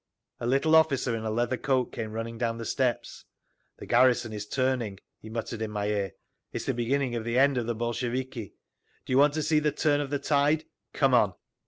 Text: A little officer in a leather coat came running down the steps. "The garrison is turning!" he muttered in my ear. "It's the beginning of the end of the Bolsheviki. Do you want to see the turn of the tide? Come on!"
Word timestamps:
A 0.39 0.47
little 0.47 0.75
officer 0.75 1.15
in 1.15 1.23
a 1.25 1.29
leather 1.29 1.57
coat 1.57 1.91
came 1.91 2.11
running 2.11 2.39
down 2.39 2.57
the 2.57 2.65
steps. 2.65 3.25
"The 3.77 3.85
garrison 3.85 4.33
is 4.33 4.47
turning!" 4.47 4.99
he 5.19 5.29
muttered 5.29 5.61
in 5.61 5.69
my 5.69 5.89
ear. 5.89 6.13
"It's 6.51 6.65
the 6.65 6.73
beginning 6.73 7.13
of 7.15 7.23
the 7.23 7.37
end 7.37 7.55
of 7.55 7.67
the 7.67 7.75
Bolsheviki. 7.75 8.55
Do 9.05 9.13
you 9.13 9.19
want 9.19 9.35
to 9.35 9.43
see 9.43 9.59
the 9.59 9.71
turn 9.71 10.01
of 10.01 10.09
the 10.09 10.17
tide? 10.17 10.65
Come 10.91 11.13
on!" 11.13 11.35